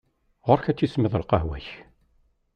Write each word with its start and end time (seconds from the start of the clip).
Ɣur-k 0.47 0.65
ad 0.67 0.77
tismiḍ 0.77 1.13
lqahwa-k! 1.21 1.67